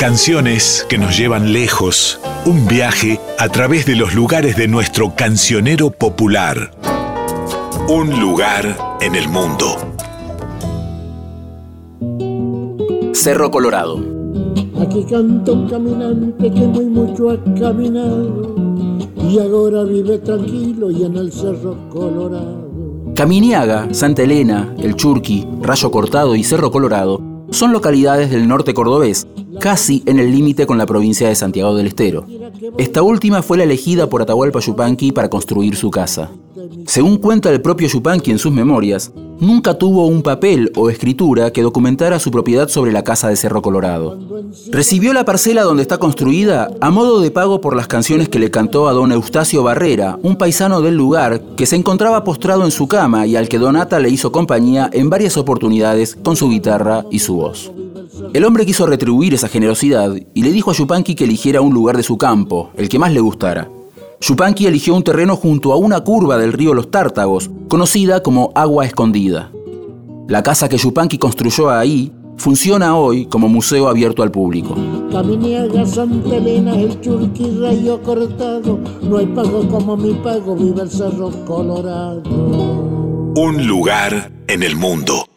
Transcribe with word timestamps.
Canciones 0.00 0.86
que 0.88 0.96
nos 0.96 1.18
llevan 1.18 1.52
lejos, 1.52 2.18
un 2.46 2.66
viaje 2.66 3.20
a 3.38 3.50
través 3.50 3.84
de 3.84 3.96
los 3.96 4.14
lugares 4.14 4.56
de 4.56 4.66
nuestro 4.66 5.14
cancionero 5.14 5.90
popular. 5.90 6.70
Un 7.86 8.18
lugar 8.18 8.96
en 9.02 9.14
el 9.14 9.28
mundo. 9.28 9.76
Cerro 13.12 13.50
Colorado. 13.50 13.98
Aquí 14.80 15.04
canta 15.04 15.52
un 15.52 15.68
caminante 15.68 16.50
que 16.50 16.66
muy 16.66 16.86
mucho 16.86 17.32
ha 17.32 17.36
caminado 17.60 18.54
y 19.28 19.38
ahora 19.38 19.84
vive 19.84 20.16
tranquilo 20.20 20.90
y 20.90 21.04
en 21.04 21.18
el 21.18 21.30
Cerro 21.30 21.76
Colorado. 21.90 23.12
Caminiaga, 23.14 23.92
Santa 23.92 24.22
Elena, 24.22 24.74
El 24.78 24.96
Churqui, 24.96 25.46
Rayo 25.60 25.90
Cortado 25.90 26.34
y 26.36 26.42
Cerro 26.42 26.70
Colorado 26.70 27.20
son 27.50 27.72
localidades 27.72 28.30
del 28.30 28.46
norte 28.46 28.74
cordobés, 28.74 29.26
casi 29.60 30.02
en 30.06 30.18
el 30.18 30.32
límite 30.32 30.66
con 30.66 30.78
la 30.78 30.86
provincia 30.86 31.28
de 31.28 31.36
Santiago 31.36 31.76
del 31.76 31.86
Estero. 31.86 32.26
Esta 32.78 33.02
última 33.02 33.42
fue 33.42 33.58
la 33.58 33.64
elegida 33.64 34.08
por 34.08 34.22
Atahualpa 34.22 34.58
Yupanqui 34.58 35.12
para 35.12 35.28
construir 35.28 35.76
su 35.76 35.90
casa. 35.90 36.30
Según 36.86 37.18
cuenta 37.18 37.50
el 37.50 37.60
propio 37.60 37.86
Yupanqui 37.86 38.30
en 38.30 38.38
sus 38.38 38.52
memorias, 38.52 39.12
nunca 39.38 39.74
tuvo 39.74 40.06
un 40.06 40.22
papel 40.22 40.72
o 40.76 40.90
escritura 40.90 41.52
que 41.52 41.62
documentara 41.62 42.18
su 42.18 42.30
propiedad 42.30 42.68
sobre 42.68 42.90
la 42.90 43.04
casa 43.04 43.28
de 43.28 43.36
Cerro 43.36 43.62
Colorado. 43.62 44.18
Recibió 44.70 45.12
la 45.12 45.24
parcela 45.24 45.62
donde 45.62 45.82
está 45.82 45.98
construida 45.98 46.70
a 46.80 46.90
modo 46.90 47.20
de 47.20 47.30
pago 47.30 47.60
por 47.60 47.76
las 47.76 47.86
canciones 47.86 48.28
que 48.28 48.38
le 48.38 48.50
cantó 48.50 48.88
a 48.88 48.92
don 48.92 49.12
Eustacio 49.12 49.62
Barrera, 49.62 50.18
un 50.22 50.36
paisano 50.36 50.80
del 50.80 50.96
lugar 50.96 51.42
que 51.56 51.66
se 51.66 51.76
encontraba 51.76 52.24
postrado 52.24 52.64
en 52.64 52.70
su 52.70 52.88
cama 52.88 53.26
y 53.26 53.36
al 53.36 53.48
que 53.48 53.58
Donata 53.58 54.00
le 54.00 54.08
hizo 54.08 54.32
compañía 54.32 54.88
en 54.92 55.10
varias 55.10 55.36
oportunidades 55.36 56.16
con 56.22 56.34
su 56.36 56.48
guitarra 56.48 57.04
y 57.10 57.18
su 57.18 57.36
voz. 57.36 57.70
El 58.32 58.44
hombre 58.44 58.64
quiso 58.64 58.86
retribuir 58.86 59.34
esa 59.34 59.48
generosidad 59.48 60.14
y 60.34 60.42
le 60.42 60.52
dijo 60.52 60.70
a 60.70 60.74
Yupanqui 60.74 61.16
que 61.16 61.24
eligiera 61.24 61.60
un 61.62 61.74
lugar 61.74 61.96
de 61.96 62.04
su 62.04 62.16
campo, 62.16 62.70
el 62.76 62.88
que 62.88 62.98
más 62.98 63.12
le 63.12 63.18
gustara. 63.18 63.68
Yupanqui 64.20 64.66
eligió 64.66 64.94
un 64.94 65.02
terreno 65.02 65.34
junto 65.34 65.72
a 65.72 65.76
una 65.76 66.00
curva 66.00 66.38
del 66.38 66.52
río 66.52 66.72
Los 66.72 66.92
Tártagos, 66.92 67.50
conocida 67.68 68.22
como 68.22 68.52
Agua 68.54 68.86
Escondida. 68.86 69.50
La 70.28 70.44
casa 70.44 70.68
que 70.68 70.78
Yupanqui 70.78 71.18
construyó 71.18 71.70
ahí 71.70 72.12
funciona 72.36 72.96
hoy 72.96 73.26
como 73.26 73.48
museo 73.48 73.88
abierto 73.88 74.22
al 74.22 74.30
público. 74.30 74.76
Caminiaga, 75.10 75.84
Santa 75.84 76.36
Elena, 76.36 76.78
el 76.78 77.00
Churqui, 77.00 77.58
Rayo 77.60 78.00
Cortado, 78.00 78.78
no 79.02 79.16
hay 79.16 79.26
pago 79.26 79.68
como 79.68 79.96
mi 79.96 80.14
pago, 80.14 80.54
vive 80.54 80.82
el 80.82 80.90
Cerro 80.90 81.30
Colorado. 81.46 82.22
Un 83.34 83.66
lugar 83.66 84.30
en 84.46 84.62
el 84.62 84.76
mundo. 84.76 85.29